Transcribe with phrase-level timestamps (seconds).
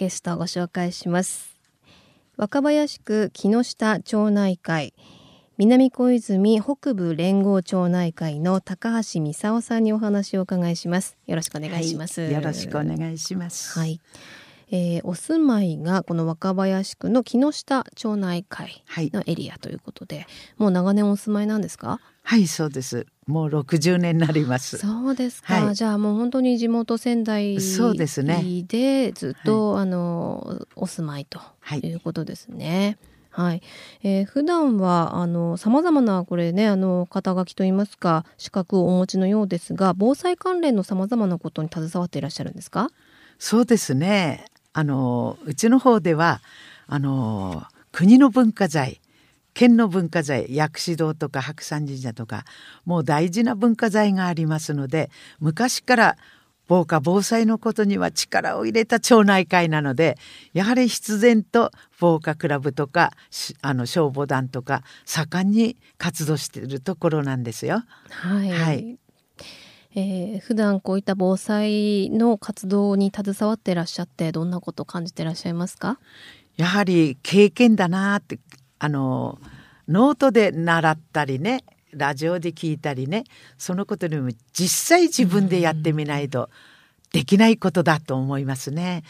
[0.00, 1.54] ゲストをご紹介します。
[2.38, 4.94] 若林区木下町内会
[5.58, 11.18] 南小泉北部連合町内会の高橋美沙さんにお話をお伺いします。
[11.26, 13.78] よろしくお願いします、はい、よろしくお願いします。
[13.78, 14.00] はい
[14.70, 20.26] えー、お住まいがこの若林区の木下町内会のエリアということで、はい、
[20.58, 22.00] もう長年お住まいなんですか？
[22.22, 23.06] はいそうです。
[23.26, 24.78] もう60年になります。
[24.78, 28.42] そうですか、はい、じゃあもう本当に地元仙台そうですね。
[28.68, 31.40] でずっと、はい、あのお住まいと
[31.82, 32.98] いうことですね、
[33.30, 33.62] はい、
[34.02, 42.90] えー、普段はあの様々なこれねあの肩書きといいますか資格をお持ちのようですが防災関連の様々なことに携わっていらっしゃるんですか？
[43.38, 46.40] そうですねあのうちの方では
[46.86, 49.00] あの国の文化財
[49.52, 52.44] 県の文化財薬師堂とか白山神社とか
[52.84, 56.16] もう大事な文化財がありますので昔から
[56.68, 60.16] 防火防災のことには力を入れた町内会なので
[60.52, 63.10] やはり必然と防火クラブとか
[63.60, 67.82] あの消防団とか盛んに活動しているところなんですよ。
[68.08, 68.98] はい、はい
[69.94, 75.98] えー、普段こういった防災の活動に携わっていらっしゃってどんなことを感じていらっしゃいますか？
[76.56, 78.38] やはり経験だなって
[78.78, 79.38] あの
[79.88, 83.24] ノートで習ったりねラジオで聞いたりね
[83.58, 86.50] そのことにも実際自分でやってみないと
[87.12, 89.02] できないことだと思いますね。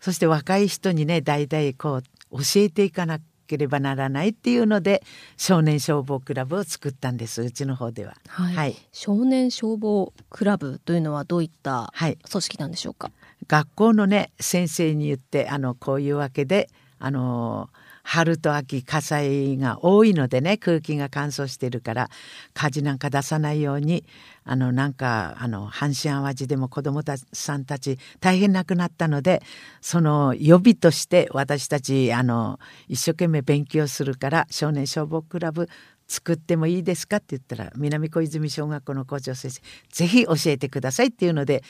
[0.00, 5.02] そして若い人にね代々こう教えていかなくければならないっていうので
[5.36, 7.42] 少年消防クラブを作ったんです。
[7.42, 13.12] うちの方では、はい、はい、少年消防クラブというのはどういった組織なんでしょうか、は
[13.42, 16.68] い、学校のね先生に言ってあのこういうわけで
[16.98, 17.70] あの
[18.04, 22.10] 春と秋火災が多いのでね空気が乾燥してるから
[22.52, 24.04] 火事なんか出さないように
[24.44, 29.42] あのなんかあの阪神・淡路でも子どもたさんたち大変亡くなったので
[29.80, 35.68] その予備として私たちあの一生懸命勉強するから少年消防クラブ
[36.06, 41.62] 作ってもいいですかって言ったら南小泉小学校の校長先生ぜひ教えてくださいっていうので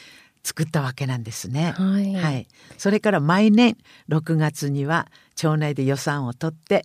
[0.44, 1.72] 作ったわけなんですね。
[1.72, 2.46] はい、はい、
[2.76, 3.76] それから毎年
[4.10, 6.84] 6月には町内で予算を取って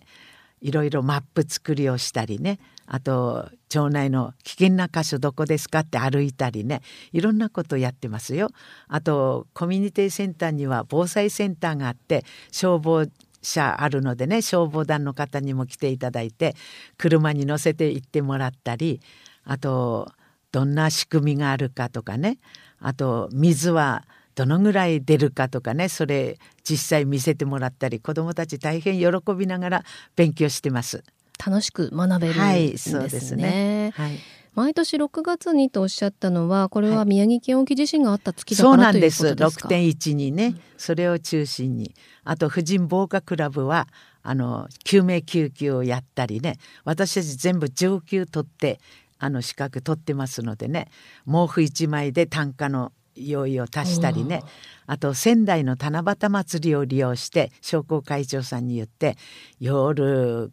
[0.60, 6.80] いろいろマップ作りをしたりねあと町内の危険な箇所どこですかって歩いたりね
[7.12, 8.48] いろんなことやってますよ。
[8.88, 13.06] あとコミュニティセンターには防災センターがあって消防
[13.42, 16.56] 車あるのでね消防団の方にも来ていただいて
[16.98, 19.00] 車に乗せて行ってもらったり
[19.44, 20.12] あと
[20.52, 22.38] どんな仕組みがあるかとかね。
[22.80, 25.88] あと水はどのぐらい出るかとかね。
[25.88, 29.84] それ実際見せてもらったり子どもたち大変喜びながら
[30.16, 31.04] 勉強してます。
[31.44, 32.98] 楽しく学べるんですね。
[32.98, 33.92] はい、そうですね。
[33.94, 34.18] はい。
[34.54, 39.26] 毎年6月にとおっしゃったのはこれは宮城県沖地震があった月だから、はい、そうなんです。
[39.28, 41.94] 6.1にね、それを中心に。
[42.24, 43.86] あと婦人防火クラブは
[44.22, 46.56] あの救命救急をやったりね。
[46.84, 48.80] 私たち全部上級取って
[49.20, 50.88] あの資格取ってますのでね
[51.26, 54.42] 毛布1枚で単価の用意を足したりね
[54.86, 59.16] あと仙台の七夕祭りを利用して商工会長さんに言って
[59.60, 60.50] 夜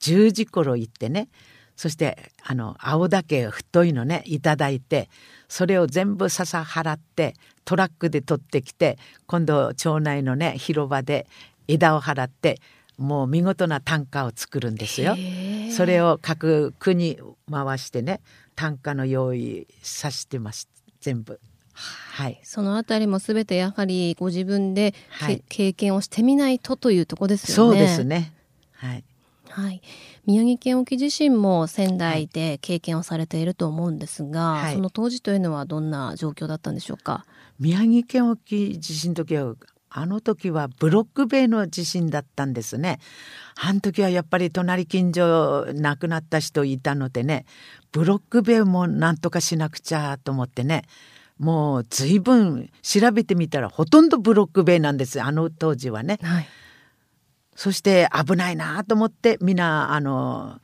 [0.00, 1.28] 10時頃行ってね
[1.76, 5.08] そしてあの青竹太いのねいただいて
[5.48, 7.34] それを全部笹払って
[7.64, 11.26] トラックで取ってきて今度町内のね広場で
[11.68, 12.60] 枝を払って
[13.00, 15.16] もう見事な短歌を作るんですよ。
[15.74, 17.18] それを各区に
[17.50, 18.20] 回してね
[18.54, 20.68] 短歌の用意させてます
[21.00, 21.40] 全部。
[21.72, 27.78] はい、そのあたりもすべてやはりご自分で、はい、経験をしてみないとというとこですよね。
[27.78, 28.34] そうですね。
[28.72, 29.04] はい。
[29.48, 29.80] はい、
[30.26, 37.24] 宮城県沖地震も仙台で経験をされていると思うんですが、はい、その当時というのはどんな状況だったんでしょうか？
[37.58, 39.54] 宮城県沖地震の時は
[39.92, 43.00] あの時はブロック塀の地震だったんですね。
[43.60, 47.44] あの時はやっぱり隣近所亡くなった人いたのでね
[47.90, 50.84] ブロック塀もなんとかしなくちゃと思ってね
[51.38, 56.20] もう随分調べてみたらほとんどブロック塀なんですあの当時はね。
[56.22, 56.48] はい、
[57.56, 60.60] そして危ないなと思って皆あの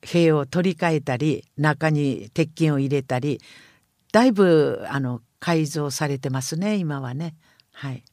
[0.00, 3.40] 塀を取り替えたり中に鉄筋を入れたり
[4.12, 7.34] だいぶあの改造されてますね今はね。
[7.72, 8.04] はい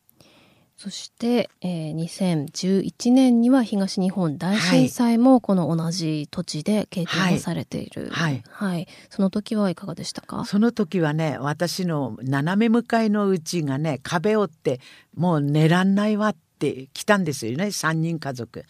[0.77, 8.09] そして、えー、2011年には東日本大震災もこの同じ土地で経験をされている。
[8.11, 8.87] はいはい。
[9.09, 10.43] その時はいかがでしたか？
[10.43, 14.81] その時はね私の斜め向かいのうちがね壁折って
[15.15, 17.65] もう寝らんないわって来たんですよね。
[17.65, 18.63] 3人家族。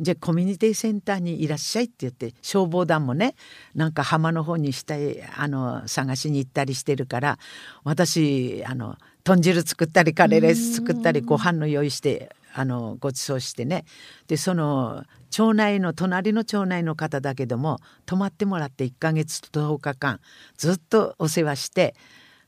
[0.00, 3.36] じゃあコミュニティセンターにいらっしゃいって言って消防団もね
[3.74, 7.38] なんか浜の方にしたいあの探しに行ったりしてるから
[7.84, 13.84] 私あの豚汁作ったりカレーライス作ったりご飯の用意してあのご馳走してね。
[14.26, 20.20] でその町内の隣の町内の方だけども泊まってもらって1ヶ月と10日間
[20.56, 21.94] ずっとお世話して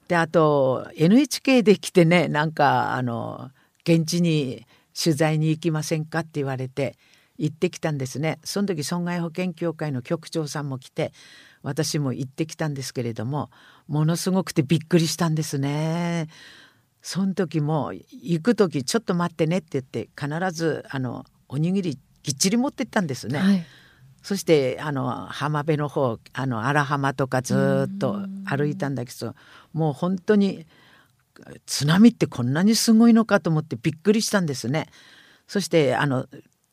[0.08, 3.50] であと NHK で来てねなんかあの
[3.86, 4.66] 現地に
[5.00, 6.96] 取材に行きませんかって言われて
[7.38, 11.12] 行ってきたんですねその時損害保険協会の局長さんも来て
[11.62, 13.50] 私も行ってきたんですけれども
[13.88, 16.28] ものすごくてびっくりしたんですね。
[17.02, 23.38] その時も行く時ちょっと待ってねって言って必ずあのおにぎりぎっちり持ってったんですね。
[23.38, 23.64] はい。
[24.22, 29.36] そしてあの浜辺の方あの荒浜とかずっと歩いたんだけど
[29.72, 30.66] もう本当に
[31.66, 34.86] 津波ってこんなにすごいのかと思ってびっくりしたんですね。
[35.46, 36.26] そしてあの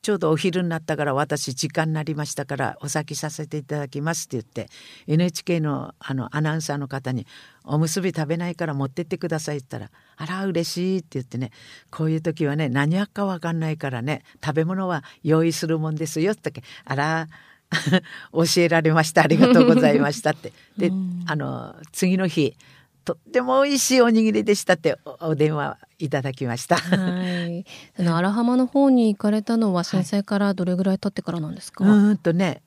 [0.03, 4.69] ちょうどお昼になったから私時間になりましたからお先させていただきますって言って
[5.07, 7.25] NHK のあのアナウンサーの方に
[7.63, 11.51] 「おむすび食べないから持ってってください」って言ったら「あら嬉しい」って言ってね
[11.89, 17.27] こういう時はね何やっか分かんないからね食べ物は用意するもんですよって言って「あら
[18.33, 20.91] 教えられましたありがとうございました」ってで
[21.27, 22.57] あの次の日
[23.03, 26.77] とっても美味しいおにぎりでしたっておお電話いただきました。
[26.77, 27.65] はい。
[27.95, 32.61] その荒浜の方に行かれたのは震災からどれぐらい経ってからなんですか、うーんとね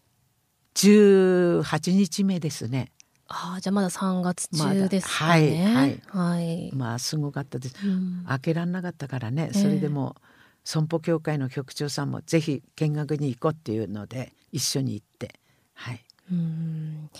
[0.75, 2.93] 18日目ですね。
[3.29, 5.65] ああ、じゃあまだ3月中ですかね。
[5.65, 6.03] はい。
[6.07, 6.71] はい。
[6.73, 7.77] まあすごかったです。
[7.85, 8.25] うん。
[8.27, 9.63] 開けらんなかったからねええ。
[9.63, 10.17] それでも
[10.65, 15.41] 損保協会の局長さんもぜひ見学に行こうっていうので一緒に行って。
[15.75, 16.05] はい。
[16.31, 17.11] うん。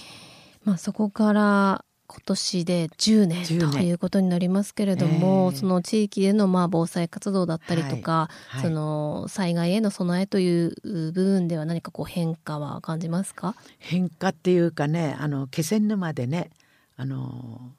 [0.65, 3.71] まあそこから今年で10年10年。
[3.71, 5.59] ということになりますけれども、ええ。
[5.59, 8.63] その地域でのまあ防災活動だったりとか、はい。
[8.63, 13.55] その災害への備えという部分では何かこう変化は感じますか？
[13.79, 16.51] 変化っていうかねあの気仙沼でね
[16.97, 17.73] あの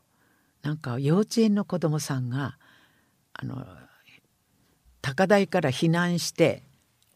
[0.61, 2.57] なんか幼稚園の子供さんが
[3.33, 3.65] あの
[5.01, 6.63] 高台から避難して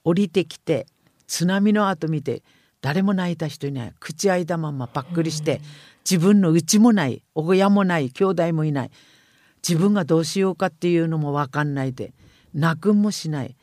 [0.03, 0.87] 降りてきて
[1.27, 2.43] 津波の後見て
[2.81, 3.93] 誰も泣いた人いない。
[3.99, 5.61] 口開いたままばっくりして
[6.09, 8.91] 自分の家もない親もない兄弟もいない。
[9.67, 12.13] 自分がどうしようかっていうのも分かんないで
[12.53, 13.55] 泣くんもしない。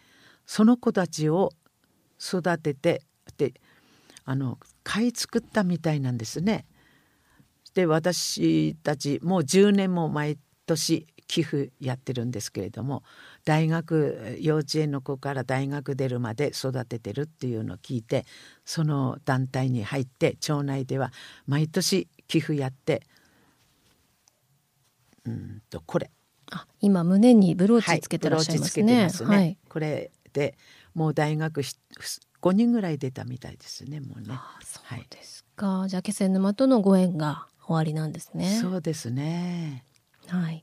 [0.47, 1.51] その子たちを
[2.21, 3.03] 育てて
[3.37, 3.55] で
[4.25, 6.67] あの買い作ったみたいなんですね。
[7.75, 13.03] で私たちもう10年も毎年寄付やってるんですけれども
[13.49, 18.27] 大学幼稚園の子から大学出るまで育ててるっていうのを聞いて
[18.67, 21.13] その団体に入って町内では
[21.47, 23.07] 毎年寄付やって
[25.25, 26.11] うんとこれ
[26.51, 29.05] あ今胸にブローはいチつけてらっしゃいますね。
[29.05, 29.59] ますねはい。
[29.67, 30.55] これで
[30.93, 31.75] もう大学ひ
[32.43, 34.27] 5人ぐらい出たみたいですねもうね。
[34.31, 35.87] あそはいうですか。
[35.89, 38.59] じゃあ気仙沼とのご縁が終わりなんですね。
[38.61, 39.87] そうですね。
[40.29, 40.63] はい。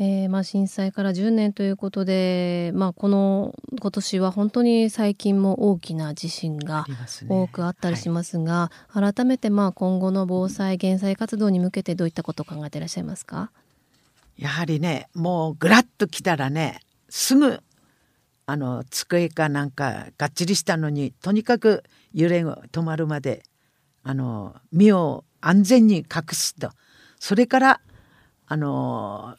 [0.00, 6.86] えーまあ、震災から10年ということで、まあ、この今年は本当に最近も大きな地震が
[7.28, 13.50] 多くあったりしますが、改めてまあ今後の防災減災活動に向けてどういったことを考えていらっしゃいますか？
[14.36, 17.60] やはりねもうぐらっと来たらねすぐ
[18.46, 21.82] あの机かなんかがっちりしたのにとにかく
[22.14, 23.42] 揺れが止まるまで
[24.04, 26.70] あの身を安全に隠すと。
[27.18, 27.80] それから
[28.48, 29.36] あの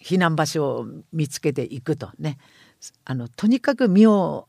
[0.00, 2.38] 避難場所を見つけていくとね
[3.04, 4.48] あのとにかく身を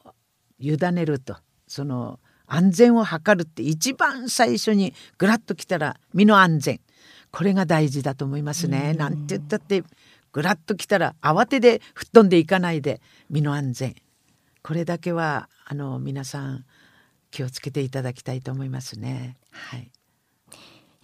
[0.60, 1.38] 委ねると
[1.68, 6.80] その安全を図るって一番最初にぐらっと来たら身の安全
[7.32, 8.94] これが大事だと思いますね。
[8.94, 9.84] なんて言ったって
[10.32, 13.96] ぐらっと来たら慌てで吹っ飛んでいかないで身の安全
[14.62, 16.66] これだけはあの皆さん
[17.32, 19.38] 気をつけていただきたいと思いますね。
[19.52, 19.92] はい。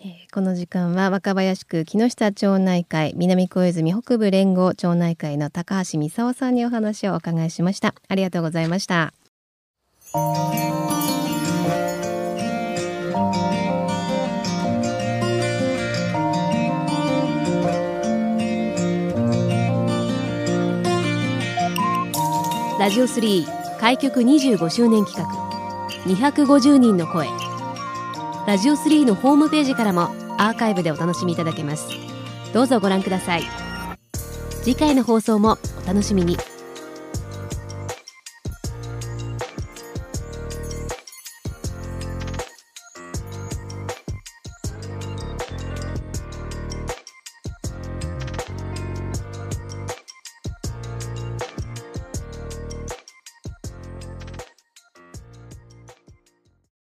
[0.01, 7.95] えーこの時間は若林区木下町内会南小泉北部連合町内会の高橋美沙さんにお話をお伺いしました。
[8.07, 9.13] ありがとうございました。
[22.79, 23.45] ラジオ3
[23.79, 25.49] 開局25周年企画
[26.05, 27.48] 250人の声。
[28.47, 30.03] ラジオ3のホームページからも
[30.37, 31.87] アーカイブでお楽しみいただけます。
[32.53, 33.43] どうぞご覧ください。
[34.63, 36.37] 次回の放送もお楽しみに。